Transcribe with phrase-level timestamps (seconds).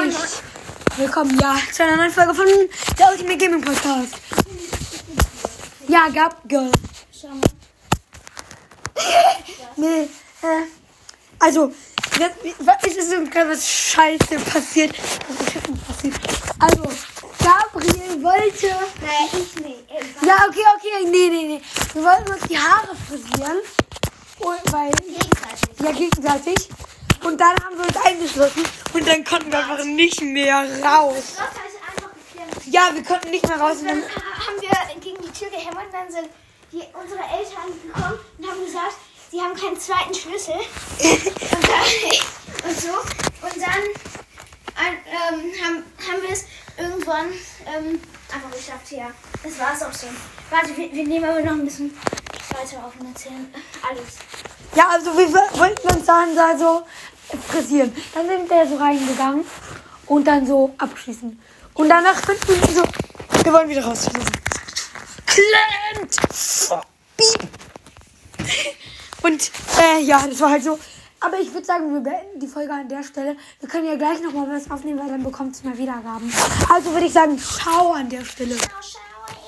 [0.00, 0.14] moin.
[0.96, 2.46] Willkommen, ja, zu einer neuen Folge von
[2.98, 4.14] der Ultimate Gaming Podcast.
[5.88, 6.70] Ja, gab, Girl.
[7.12, 7.40] Schau mal.
[9.76, 10.02] Nee,
[10.42, 10.66] äh,
[11.38, 11.72] also,
[12.58, 14.94] was ist so gerade was Scheiße passiert?
[15.28, 16.14] Was passiert?
[16.58, 16.82] Also,
[17.38, 18.68] Gabriel wollte.
[19.00, 19.84] Nein, ich nicht.
[20.22, 21.62] Ja, okay, okay, nee, nee, nee.
[21.94, 23.58] Wir wollten uns die Haare frisieren.
[24.38, 25.80] Und, weil, Gegenseitig.
[25.82, 26.68] ja, gegenseitig.
[27.22, 28.62] Und dann haben wir uns eingeschlossen
[28.92, 31.14] und dann konnten wir einfach nicht mehr raus.
[31.14, 32.74] Das Schloss ist einfach geklemmt.
[32.74, 33.78] Ja, wir konnten nicht mehr raus.
[33.80, 36.28] Und Dann haben wir gegen die Tür gehämmert und dann sind
[36.72, 38.94] die, unsere Eltern gekommen und haben gesagt,
[39.30, 40.54] sie haben keinen zweiten Schlüssel.
[41.00, 42.92] und, dann, und so.
[43.42, 43.82] Und dann
[44.80, 46.44] ähm, haben, haben wir es
[46.78, 47.26] irgendwann
[47.66, 48.00] ähm,
[48.32, 49.10] einfach geschafft, ja.
[49.42, 50.16] Das war es auch schon.
[50.50, 51.96] Warte, wir, wir nehmen aber noch ein bisschen
[52.50, 53.52] weiter auf und erzählen
[53.88, 54.16] alles.
[54.74, 56.82] ja, also wir wollten uns dann da so
[57.38, 57.92] frisieren.
[58.14, 59.44] Dann sind wir so reingegangen
[60.06, 61.40] und dann so abschließen.
[61.74, 62.82] Und dann nach fünf Minuten so,
[63.44, 64.32] wir wollen wieder rausschließen.
[65.26, 66.16] Klemmt!
[69.22, 69.50] Und
[69.80, 70.78] äh, ja, das war halt so.
[71.20, 73.36] Aber ich würde sagen, wir beenden die Folge an der Stelle.
[73.60, 76.32] Wir können ja gleich nochmal was aufnehmen, weil dann bekommt es mehr Wiedergaben.
[76.72, 78.56] Also würde ich sagen, ciao an der Stelle.
[78.56, 79.09] Ciao, ciao.